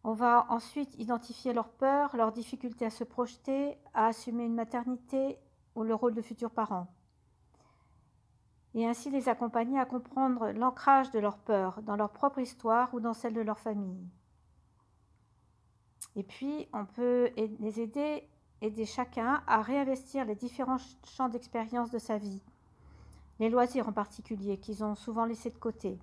On 0.04 0.12
va 0.12 0.46
ensuite 0.50 0.94
identifier 1.00 1.54
leurs 1.54 1.70
peurs, 1.70 2.18
leurs 2.18 2.34
difficultés 2.34 2.86
à 2.86 2.90
se 2.90 3.06
projeter, 3.06 3.78
à 3.94 4.08
assumer 4.08 4.44
une 4.44 4.56
maternité 4.56 5.40
ou 5.76 5.84
le 5.84 5.96
rôle 5.96 6.14
de 6.14 6.22
futurs 6.22 6.52
parents. 6.52 6.94
Et 8.74 8.86
ainsi 8.86 9.10
les 9.10 9.30
accompagner 9.30 9.80
à 9.80 9.86
comprendre 9.86 10.52
l'ancrage 10.52 11.12
de 11.12 11.20
leurs 11.20 11.38
peurs 11.38 11.82
dans 11.82 11.96
leur 11.96 12.12
propre 12.12 12.40
histoire 12.40 12.94
ou 12.94 13.00
dans 13.00 13.14
celle 13.14 13.34
de 13.34 13.40
leur 13.40 13.60
famille. 13.60 14.06
Et 16.18 16.24
puis, 16.24 16.68
on 16.74 16.84
peut 16.84 17.32
les 17.38 17.80
aider 17.80 18.28
aider 18.62 18.86
chacun 18.86 19.44
à 19.48 19.62
réinvestir 19.62 20.26
les 20.26 20.36
différents 20.36 20.78
champs 21.06 21.30
d'expérience 21.30 21.92
de 21.92 22.00
sa 22.00 22.18
vie, 22.18 22.42
les 23.40 23.50
loisirs 23.50 23.88
en 23.88 23.94
particulier 23.94 24.58
qu'ils 24.58 24.84
ont 24.84 24.96
souvent 24.96 25.26
laissés 25.26 25.52
de 25.52 25.58
côté. 25.58 26.00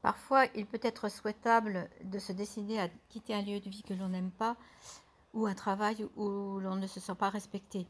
Parfois, 0.00 0.46
il 0.54 0.66
peut 0.66 0.80
être 0.82 1.08
souhaitable 1.08 1.90
de 2.04 2.18
se 2.18 2.32
décider 2.32 2.78
à 2.78 2.88
quitter 3.08 3.34
un 3.34 3.42
lieu 3.42 3.60
de 3.60 3.68
vie 3.68 3.82
que 3.82 3.94
l'on 3.94 4.08
n'aime 4.08 4.30
pas 4.30 4.56
ou 5.34 5.46
un 5.46 5.54
travail 5.54 6.06
où 6.16 6.58
l'on 6.60 6.76
ne 6.76 6.86
se 6.86 7.00
sent 7.00 7.14
pas 7.14 7.28
respecté. 7.28 7.86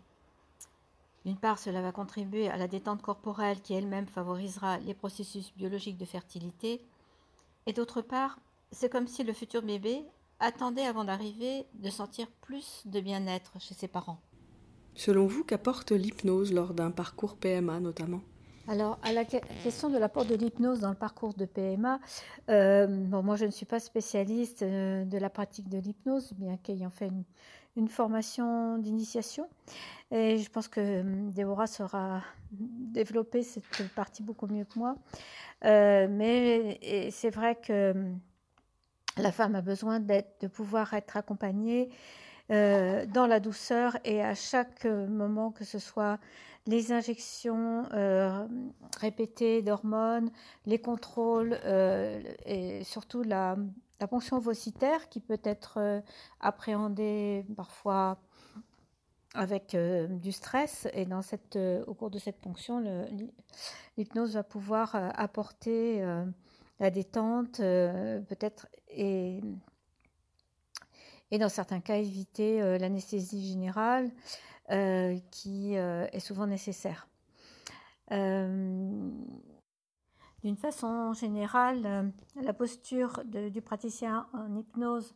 D'une 1.24 1.36
part, 1.36 1.58
cela 1.58 1.82
va 1.82 1.92
contribuer 1.92 2.48
à 2.48 2.56
la 2.56 2.68
détente 2.68 3.02
corporelle 3.02 3.60
qui 3.60 3.74
elle-même 3.74 4.06
favorisera 4.06 4.78
les 4.78 4.94
processus 4.94 5.52
biologiques 5.54 5.98
de 5.98 6.04
fertilité. 6.04 6.80
Et 7.66 7.72
d'autre 7.72 8.00
part, 8.00 8.38
c'est 8.72 8.90
comme 8.90 9.06
si 9.06 9.24
le 9.24 9.32
futur 9.32 9.62
bébé 9.62 10.04
attendait 10.40 10.86
avant 10.86 11.04
d'arriver 11.04 11.66
de 11.74 11.90
sentir 11.90 12.28
plus 12.40 12.82
de 12.86 13.00
bien-être 13.00 13.52
chez 13.60 13.74
ses 13.74 13.88
parents. 13.88 14.20
Selon 14.94 15.26
vous, 15.26 15.44
qu'apporte 15.44 15.92
l'hypnose 15.92 16.52
lors 16.52 16.74
d'un 16.74 16.90
parcours 16.90 17.36
PMA 17.36 17.80
notamment? 17.80 18.20
Alors, 18.68 18.98
à 19.02 19.12
la 19.12 19.24
question 19.24 19.88
de 19.88 19.96
l'apport 19.96 20.26
de 20.26 20.34
l'hypnose 20.34 20.80
dans 20.80 20.90
le 20.90 20.94
parcours 20.94 21.32
de 21.32 21.46
PMA, 21.46 22.00
euh, 22.50 22.86
bon, 22.86 23.22
moi 23.22 23.36
je 23.36 23.46
ne 23.46 23.50
suis 23.50 23.64
pas 23.64 23.80
spécialiste 23.80 24.62
euh, 24.62 25.06
de 25.06 25.16
la 25.16 25.30
pratique 25.30 25.70
de 25.70 25.78
l'hypnose, 25.78 26.34
bien 26.34 26.58
qu'ayant 26.58 26.90
fait 26.90 27.10
une, 27.76 27.88
formation 27.88 28.76
d'initiation. 28.76 29.48
Et 30.10 30.36
je 30.36 30.50
pense 30.50 30.68
que 30.68 30.80
euh, 30.80 31.30
Déborah 31.30 31.66
saura 31.66 32.20
développer 32.50 33.42
cette 33.42 33.64
partie 33.94 34.22
beaucoup 34.22 34.48
mieux 34.48 34.64
que 34.64 34.78
moi. 34.78 34.96
mais 35.62 37.08
c'est 37.10 37.30
vrai 37.30 37.54
que 37.54 37.94
la 39.18 39.32
femme 39.32 39.54
a 39.54 39.60
besoin 39.60 40.00
de 40.00 40.46
pouvoir 40.46 40.94
être 40.94 41.16
accompagnée 41.16 41.90
euh, 42.50 43.04
dans 43.04 43.26
la 43.26 43.40
douceur 43.40 43.98
et 44.04 44.22
à 44.22 44.34
chaque 44.34 44.86
moment, 44.86 45.50
que 45.50 45.64
ce 45.64 45.78
soit 45.78 46.18
les 46.66 46.92
injections 46.92 47.84
euh, 47.92 48.46
répétées 48.98 49.60
d'hormones, 49.60 50.30
les 50.64 50.78
contrôles 50.78 51.58
euh, 51.64 52.22
et 52.46 52.84
surtout 52.84 53.22
la, 53.22 53.56
ponction 54.08 54.36
ovocitaire 54.36 55.08
qui 55.08 55.20
peut 55.20 55.40
être 55.42 56.02
appréhendée 56.40 57.44
parfois 57.56 58.18
avec 59.34 59.76
du 59.76 60.30
stress. 60.30 60.86
Et 60.94 61.06
au 61.86 61.94
cours 61.94 62.08
de 62.08 62.18
cette 62.20 62.40
ponction, 62.40 62.80
l'hypnose 63.96 64.34
va 64.34 64.44
pouvoir 64.44 64.94
apporter 64.94 66.04
la 66.80 66.90
détente, 66.90 67.60
euh, 67.60 68.20
peut-être, 68.20 68.66
et, 68.88 69.40
dans 71.32 71.48
certains 71.48 71.80
cas 71.80 71.96
éviter 71.96 72.62
euh, 72.62 72.78
l'anesthésie 72.78 73.48
générale 73.48 74.10
euh, 74.70 75.18
qui 75.30 75.74
est 75.74 76.20
souvent 76.20 76.46
nécessaire. 76.46 77.08
D'une 78.10 79.26
façon 80.56 81.12
générale, 81.14 82.12
la 82.36 82.54
posture 82.54 83.22
du 83.24 83.60
praticien 83.60 84.28
en 84.32 84.56
hypnose, 84.56 85.14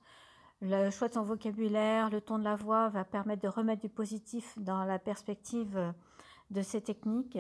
le 0.61 0.91
choix 0.91 1.09
de 1.09 1.15
son 1.15 1.23
vocabulaire, 1.23 2.11
le 2.11 2.21
ton 2.21 2.39
de 2.39 2.45
la 2.45 2.57
voix 2.57 2.89
va 2.89 3.05
permettre 3.05 3.43
de 3.43 3.49
remettre 3.49 3.83
du 3.83 3.89
positif 3.89 4.59
dans 4.59 4.85
la 4.85 4.99
perspective 4.99 5.95
de 6.51 6.63
ces 6.63 6.83
techniques 6.83 7.39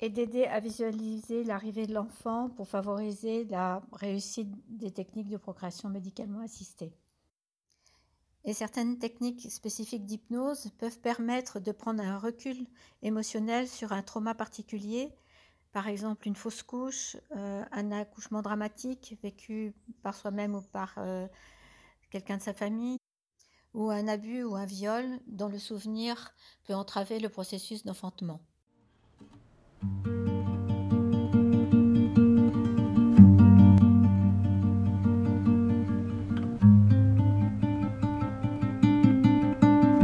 et 0.00 0.10
d'aider 0.10 0.44
à 0.44 0.60
visualiser 0.60 1.44
l'arrivée 1.44 1.86
de 1.86 1.94
l'enfant 1.94 2.50
pour 2.50 2.68
favoriser 2.68 3.44
la 3.44 3.82
réussite 3.92 4.50
des 4.68 4.90
techniques 4.90 5.28
de 5.28 5.38
procréation 5.38 5.88
médicalement 5.88 6.40
assistée. 6.40 6.92
Et 8.44 8.52
certaines 8.52 8.98
techniques 8.98 9.50
spécifiques 9.50 10.04
d'hypnose 10.04 10.70
peuvent 10.78 11.00
permettre 11.00 11.58
de 11.58 11.72
prendre 11.72 12.02
un 12.02 12.18
recul 12.18 12.66
émotionnel 13.02 13.66
sur 13.66 13.92
un 13.92 14.02
trauma 14.02 14.34
particulier, 14.34 15.12
par 15.72 15.88
exemple 15.88 16.28
une 16.28 16.36
fausse 16.36 16.62
couche, 16.62 17.16
euh, 17.34 17.64
un 17.72 17.90
accouchement 17.90 18.42
dramatique 18.42 19.18
vécu 19.22 19.74
par 20.02 20.14
soi-même 20.14 20.54
ou 20.54 20.62
par 20.62 20.94
euh, 20.98 21.26
quelqu'un 22.10 22.36
de 22.36 22.42
sa 22.42 22.54
famille, 22.54 22.98
ou 23.74 23.90
un 23.90 24.06
abus 24.08 24.44
ou 24.44 24.54
un 24.54 24.64
viol 24.64 25.04
dont 25.26 25.48
le 25.48 25.58
souvenir 25.58 26.32
peut 26.64 26.74
entraver 26.74 27.18
le 27.18 27.28
processus 27.28 27.84
d'enfantement. 27.84 28.40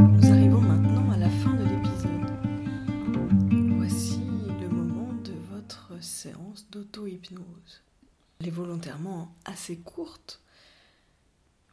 Nous 0.07 0.31
arrivons 0.31 0.61
maintenant 0.61 1.11
à 1.11 1.17
la 1.17 1.29
fin 1.29 1.53
de 1.53 1.63
l'épisode. 1.63 2.11
Voici 3.77 4.19
le 4.61 4.69
moment 4.69 5.13
de 5.23 5.33
votre 5.51 6.01
séance 6.01 6.65
d'auto-hypnose. 6.71 7.81
Elle 8.39 8.47
est 8.47 8.51
volontairement 8.51 9.33
assez 9.45 9.77
courte, 9.77 10.41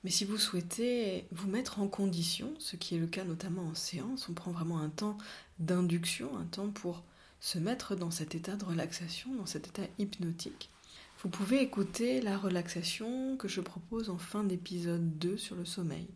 mais 0.02 0.10
si 0.10 0.24
vous 0.24 0.38
souhaitez 0.38 1.26
vous 1.30 1.48
mettre 1.48 1.80
en 1.80 1.88
condition, 1.88 2.54
ce 2.58 2.76
qui 2.76 2.94
est 2.94 2.98
le 2.98 3.06
cas 3.06 3.24
notamment 3.24 3.66
en 3.66 3.74
séance, 3.74 4.28
on 4.28 4.32
prend 4.32 4.50
vraiment 4.50 4.78
un 4.80 4.88
temps 4.88 5.18
d'induction, 5.58 6.36
un 6.38 6.46
temps 6.46 6.70
pour 6.70 7.02
se 7.40 7.58
mettre 7.58 7.96
dans 7.96 8.10
cet 8.10 8.34
état 8.34 8.56
de 8.56 8.64
relaxation, 8.64 9.34
dans 9.34 9.46
cet 9.46 9.68
état 9.68 9.88
hypnotique. 9.98 10.70
Vous 11.22 11.28
pouvez 11.28 11.60
écouter 11.60 12.20
la 12.20 12.38
relaxation 12.38 13.36
que 13.36 13.48
je 13.48 13.60
propose 13.60 14.10
en 14.10 14.18
fin 14.18 14.44
d'épisode 14.44 15.18
2 15.18 15.36
sur 15.36 15.56
le 15.56 15.64
sommeil. 15.64 16.08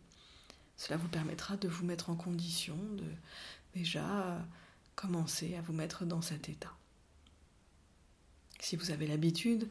Cela 0.77 0.97
vous 0.97 1.07
permettra 1.07 1.57
de 1.57 1.67
vous 1.67 1.85
mettre 1.85 2.09
en 2.09 2.15
condition 2.15 2.75
de 2.75 3.05
déjà 3.73 4.45
commencer 4.95 5.55
à 5.55 5.61
vous 5.61 5.73
mettre 5.73 6.05
dans 6.05 6.21
cet 6.21 6.49
état. 6.49 6.73
Si 8.59 8.75
vous 8.75 8.91
avez 8.91 9.05
l'habitude 9.05 9.69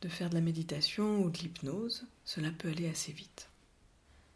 de 0.00 0.08
faire 0.08 0.30
de 0.30 0.34
la 0.34 0.40
méditation 0.40 1.22
ou 1.22 1.30
de 1.30 1.38
l'hypnose, 1.38 2.06
cela 2.24 2.50
peut 2.50 2.68
aller 2.68 2.88
assez 2.88 3.12
vite. 3.12 3.48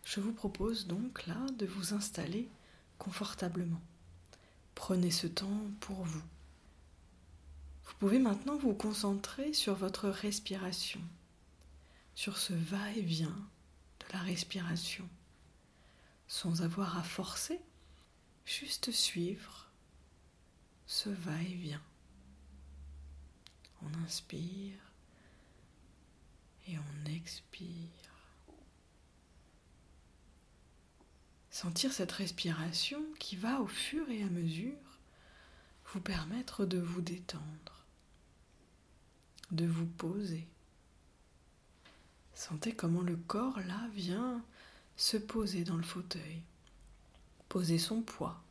Je 0.04 0.20
vous 0.20 0.32
propose 0.32 0.86
donc 0.86 1.26
là 1.26 1.44
de 1.58 1.66
vous 1.66 1.92
installer 1.92 2.48
confortablement. 2.98 3.80
Prenez 4.76 5.10
ce 5.10 5.26
temps 5.26 5.62
pour 5.80 6.04
vous. 6.04 6.22
Vous 7.86 7.94
pouvez 7.98 8.18
maintenant 8.18 8.56
vous 8.56 8.74
concentrer 8.74 9.52
sur 9.52 9.74
votre 9.74 10.08
respiration. 10.08 11.00
sur 12.14 12.38
ce 12.38 12.54
va-et-vient 12.54 13.36
de 14.00 14.12
la 14.12 14.20
respiration, 14.20 15.06
sans 16.28 16.62
avoir 16.62 16.98
à 16.98 17.02
forcer, 17.02 17.60
juste 18.46 18.90
suivre 18.90 19.70
ce 20.86 21.10
va-et-vient. 21.10 21.82
On 23.82 24.04
inspire 24.04 24.78
et 26.68 26.78
on 26.78 27.10
expire. 27.10 27.66
Sentir 31.50 31.92
cette 31.92 32.12
respiration 32.12 33.02
qui 33.18 33.36
va 33.36 33.60
au 33.60 33.66
fur 33.66 34.08
et 34.10 34.22
à 34.22 34.28
mesure 34.28 34.72
vous 35.92 36.00
permettre 36.00 36.64
de 36.66 36.78
vous 36.78 37.00
détendre, 37.00 37.75
de 39.50 39.66
vous 39.66 39.86
poser. 39.86 40.46
Sentez 42.34 42.74
comment 42.74 43.02
le 43.02 43.16
corps 43.16 43.60
là 43.60 43.88
vient 43.94 44.44
se 44.96 45.16
poser 45.16 45.64
dans 45.64 45.76
le 45.76 45.82
fauteuil, 45.82 46.42
poser 47.48 47.78
son 47.78 48.02
poids 48.02 48.42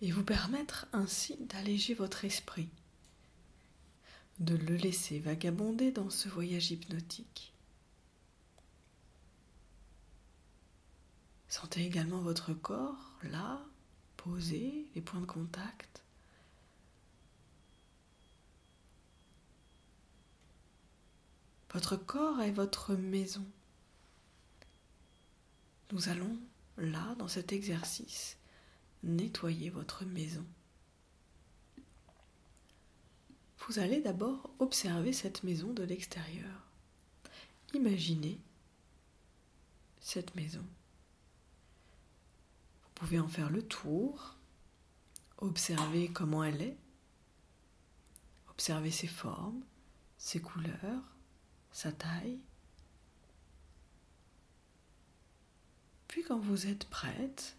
et 0.00 0.10
vous 0.10 0.24
permettre 0.24 0.86
ainsi 0.92 1.36
d'alléger 1.46 1.94
votre 1.94 2.24
esprit, 2.24 2.68
de 4.38 4.56
le 4.56 4.76
laisser 4.76 5.18
vagabonder 5.18 5.90
dans 5.90 6.10
ce 6.10 6.28
voyage 6.28 6.70
hypnotique. 6.70 7.52
Sentez 11.48 11.84
également 11.84 12.20
votre 12.20 12.52
corps 12.54 13.18
là, 13.22 13.60
posé, 14.16 14.86
les 14.94 15.00
points 15.00 15.20
de 15.20 15.26
contact. 15.26 16.02
Votre 21.78 21.94
corps 21.94 22.40
est 22.40 22.50
votre 22.50 22.96
maison. 22.96 23.46
Nous 25.92 26.08
allons, 26.08 26.36
là, 26.76 27.14
dans 27.20 27.28
cet 27.28 27.52
exercice, 27.52 28.36
nettoyer 29.04 29.70
votre 29.70 30.04
maison. 30.04 30.44
Vous 33.60 33.78
allez 33.78 34.00
d'abord 34.00 34.50
observer 34.58 35.12
cette 35.12 35.44
maison 35.44 35.72
de 35.72 35.84
l'extérieur. 35.84 36.66
Imaginez 37.74 38.40
cette 40.00 40.34
maison. 40.34 40.66
Vous 42.82 42.90
pouvez 42.96 43.20
en 43.20 43.28
faire 43.28 43.50
le 43.50 43.62
tour, 43.62 44.34
observer 45.36 46.10
comment 46.10 46.42
elle 46.42 46.60
est, 46.60 46.76
observer 48.50 48.90
ses 48.90 49.06
formes, 49.06 49.62
ses 50.16 50.40
couleurs, 50.40 51.17
sa 51.78 51.92
taille. 51.92 52.40
Puis 56.08 56.24
quand 56.24 56.40
vous 56.40 56.66
êtes 56.66 56.86
prête, 56.86 57.56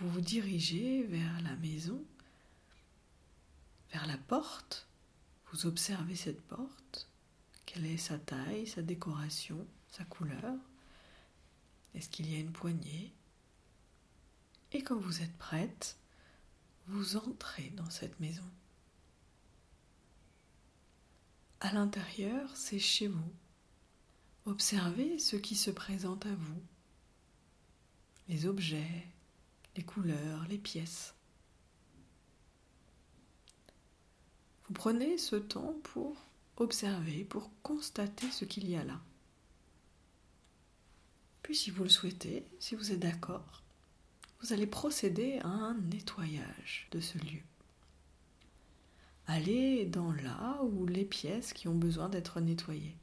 vous 0.00 0.08
vous 0.08 0.22
dirigez 0.22 1.02
vers 1.02 1.42
la 1.42 1.54
maison, 1.56 2.02
vers 3.92 4.06
la 4.06 4.16
porte. 4.16 4.88
Vous 5.52 5.66
observez 5.66 6.16
cette 6.16 6.40
porte. 6.40 7.10
Quelle 7.66 7.84
est 7.84 7.98
sa 7.98 8.18
taille, 8.18 8.66
sa 8.66 8.80
décoration, 8.80 9.66
sa 9.90 10.04
couleur 10.04 10.56
Est-ce 11.94 12.08
qu'il 12.08 12.32
y 12.32 12.36
a 12.36 12.40
une 12.40 12.52
poignée? 12.52 13.12
Et 14.72 14.80
quand 14.80 14.98
vous 14.98 15.20
êtes 15.20 15.36
prête, 15.36 15.98
vous 16.86 17.18
entrez 17.18 17.70
dans 17.76 17.90
cette 17.90 18.18
maison. 18.18 18.50
À 21.60 21.72
l'intérieur, 21.72 22.56
c'est 22.56 22.78
chez 22.78 23.08
vous. 23.08 23.32
Observez 24.46 25.18
ce 25.18 25.36
qui 25.36 25.56
se 25.56 25.70
présente 25.70 26.24
à 26.24 26.34
vous. 26.34 26.62
Les 28.28 28.46
objets, 28.46 29.06
les 29.76 29.82
couleurs, 29.82 30.46
les 30.48 30.58
pièces. 30.58 31.14
Vous 34.66 34.74
prenez 34.74 35.18
ce 35.18 35.36
temps 35.36 35.74
pour 35.82 36.16
observer, 36.58 37.24
pour 37.24 37.50
constater 37.62 38.30
ce 38.30 38.44
qu'il 38.44 38.68
y 38.68 38.76
a 38.76 38.84
là. 38.84 39.00
Puis 41.42 41.56
si 41.56 41.70
vous 41.70 41.82
le 41.82 41.88
souhaitez, 41.88 42.46
si 42.60 42.76
vous 42.76 42.92
êtes 42.92 43.00
d'accord, 43.00 43.62
vous 44.40 44.52
allez 44.52 44.66
procéder 44.66 45.38
à 45.42 45.48
un 45.48 45.74
nettoyage 45.74 46.86
de 46.92 47.00
ce 47.00 47.18
lieu. 47.18 47.42
Allez 49.30 49.84
dans 49.84 50.10
là 50.10 50.62
où 50.62 50.86
les 50.86 51.04
pièces 51.04 51.52
qui 51.52 51.68
ont 51.68 51.74
besoin 51.74 52.08
d'être 52.08 52.40
nettoyées. 52.40 52.96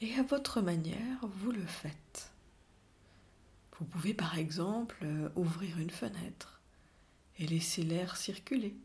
Et 0.00 0.14
à 0.14 0.22
votre 0.22 0.60
manière, 0.60 1.26
vous 1.26 1.50
le 1.50 1.66
faites. 1.66 2.32
Vous 3.76 3.84
pouvez 3.84 4.14
par 4.14 4.38
exemple 4.38 5.04
ouvrir 5.34 5.80
une 5.80 5.90
fenêtre 5.90 6.60
et 7.40 7.46
laisser 7.48 7.82
l'air 7.82 8.16
circuler. 8.16 8.76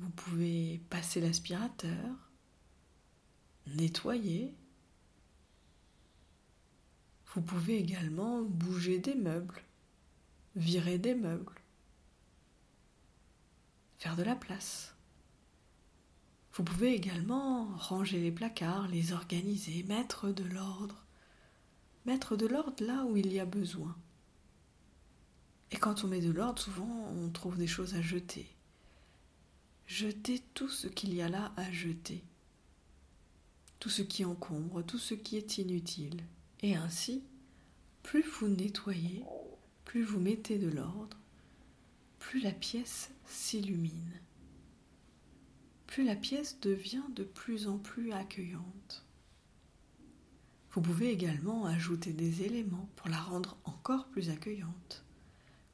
Vous 0.00 0.10
pouvez 0.10 0.80
passer 0.90 1.20
l'aspirateur, 1.20 2.32
nettoyer. 3.68 4.52
Vous 7.32 7.40
pouvez 7.40 7.78
également 7.78 8.42
bouger 8.42 8.98
des 8.98 9.14
meubles, 9.14 9.62
virer 10.56 10.98
des 10.98 11.14
meubles 11.14 11.63
de 14.12 14.22
la 14.22 14.36
place. 14.36 14.94
Vous 16.52 16.62
pouvez 16.62 16.94
également 16.94 17.66
ranger 17.76 18.20
les 18.20 18.30
placards, 18.30 18.86
les 18.88 19.12
organiser, 19.12 19.82
mettre 19.84 20.30
de 20.30 20.44
l'ordre. 20.44 21.04
Mettre 22.04 22.36
de 22.36 22.46
l'ordre 22.46 22.84
là 22.84 23.04
où 23.06 23.16
il 23.16 23.32
y 23.32 23.40
a 23.40 23.46
besoin. 23.46 23.96
Et 25.70 25.76
quand 25.76 26.04
on 26.04 26.08
met 26.08 26.20
de 26.20 26.30
l'ordre, 26.30 26.62
souvent 26.62 27.10
on 27.16 27.30
trouve 27.30 27.56
des 27.56 27.66
choses 27.66 27.94
à 27.94 28.02
jeter. 28.02 28.46
Jetez 29.86 30.42
tout 30.52 30.68
ce 30.68 30.86
qu'il 30.86 31.12
y 31.14 31.22
a 31.22 31.28
là 31.28 31.52
à 31.56 31.72
jeter. 31.72 32.22
Tout 33.80 33.90
ce 33.90 34.02
qui 34.02 34.24
encombre, 34.24 34.84
tout 34.84 34.98
ce 34.98 35.14
qui 35.14 35.36
est 35.36 35.58
inutile. 35.58 36.22
Et 36.62 36.76
ainsi, 36.76 37.24
plus 38.02 38.22
vous 38.22 38.48
nettoyez, 38.48 39.24
plus 39.84 40.04
vous 40.04 40.20
mettez 40.20 40.58
de 40.58 40.68
l'ordre, 40.68 41.16
plus 42.24 42.40
la 42.40 42.52
pièce 42.52 43.10
s'illumine, 43.26 44.18
plus 45.86 46.04
la 46.04 46.16
pièce 46.16 46.58
devient 46.60 47.02
de 47.14 47.22
plus 47.22 47.68
en 47.68 47.76
plus 47.76 48.12
accueillante. 48.12 49.04
Vous 50.72 50.80
pouvez 50.80 51.10
également 51.10 51.66
ajouter 51.66 52.14
des 52.14 52.42
éléments 52.42 52.88
pour 52.96 53.10
la 53.10 53.20
rendre 53.20 53.58
encore 53.64 54.08
plus 54.08 54.30
accueillante, 54.30 55.04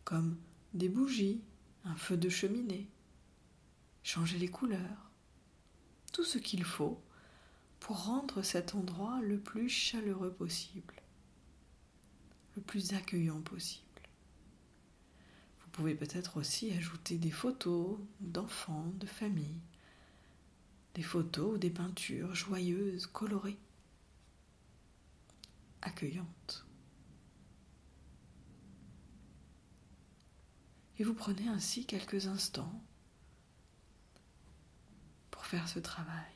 comme 0.03 0.37
des 0.75 0.89
bougies, 0.89 1.41
un 1.85 1.95
feu 1.95 2.17
de 2.17 2.29
cheminée, 2.29 2.89
changer 4.03 4.37
les 4.37 4.49
couleurs, 4.49 5.13
tout 6.13 6.25
ce 6.25 6.39
qu'il 6.39 6.65
faut 6.65 7.01
pour 7.79 8.07
rendre 8.07 8.43
cet 8.43 8.75
endroit 8.75 9.21
le 9.23 9.39
plus 9.39 9.69
chaleureux 9.69 10.33
possible, 10.33 11.01
le 12.57 12.63
plus 12.63 12.93
accueillant 12.93 13.41
possible. 13.41 13.90
Pouvez 15.81 15.95
peut-être 15.95 16.37
aussi 16.37 16.71
ajouter 16.73 17.17
des 17.17 17.31
photos 17.31 17.99
d'enfants, 18.21 18.93
de 18.97 19.07
famille, 19.07 19.63
des 20.93 21.03
photos 21.03 21.55
ou 21.55 21.57
des 21.57 21.71
peintures 21.71 22.35
joyeuses, 22.35 23.07
colorées, 23.07 23.57
accueillantes. 25.81 26.67
Et 30.99 31.03
vous 31.03 31.15
prenez 31.15 31.49
ainsi 31.49 31.87
quelques 31.87 32.27
instants 32.27 32.85
pour 35.31 35.47
faire 35.47 35.67
ce 35.67 35.79
travail. 35.79 36.35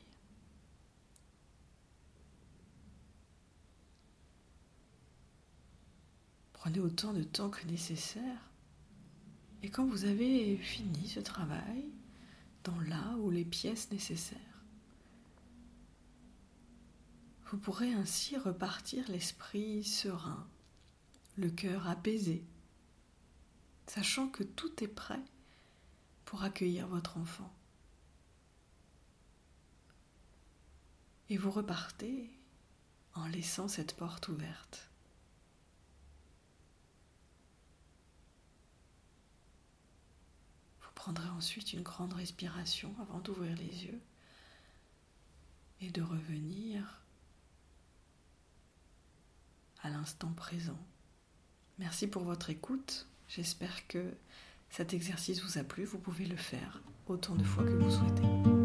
Prenez 6.55 6.81
autant 6.81 7.13
de 7.13 7.25
temps 7.25 7.51
que 7.51 7.67
nécessaire 7.67 8.54
et 9.65 9.71
quand 9.71 9.87
vous 9.87 10.05
avez 10.05 10.59
fini 10.59 11.09
ce 11.09 11.21
travail, 11.21 11.89
dans 12.65 12.79
là 12.81 13.17
où 13.21 13.31
les 13.31 13.47
pièces 13.47 13.91
nécessaires, 13.91 14.39
vous 17.47 17.57
pourrez 17.57 17.95
ainsi 17.95 18.37
repartir 18.37 19.11
l'esprit 19.11 19.83
serein, 19.83 20.47
le 21.39 21.49
cœur 21.49 21.89
apaisé, 21.89 22.45
sachant 23.87 24.29
que 24.29 24.43
tout 24.43 24.85
est 24.85 24.89
prêt 24.89 25.23
pour 26.27 26.43
accueillir 26.43 26.87
votre 26.87 27.17
enfant. 27.17 27.51
Et 31.31 31.39
vous 31.39 31.51
repartez 31.51 32.29
en 33.15 33.27
laissant 33.29 33.69
cette 33.69 33.97
porte 33.97 34.29
ouverte. 34.29 34.91
Prendrez 41.05 41.29
ensuite 41.29 41.75
une 41.75 41.83
grande 41.83 42.15
respiration 42.15 42.95
avant 42.99 43.19
d'ouvrir 43.19 43.55
les 43.59 43.85
yeux 43.85 44.01
et 45.83 45.91
de 45.91 46.01
revenir 46.01 47.03
à 49.83 49.91
l'instant 49.91 50.33
présent. 50.33 50.79
Merci 51.79 52.07
pour 52.07 52.25
votre 52.25 52.49
écoute. 52.49 53.07
J'espère 53.29 53.87
que 53.87 54.15
cet 54.71 54.95
exercice 54.95 55.43
vous 55.43 55.59
a 55.59 55.65
plu. 55.65 55.85
Vous 55.85 55.99
pouvez 55.99 56.25
le 56.25 56.39
faire 56.39 56.81
autant 57.07 57.35
de 57.35 57.45
fois 57.45 57.65
que 57.65 57.73
vous 57.73 57.91
souhaitez. 57.91 58.64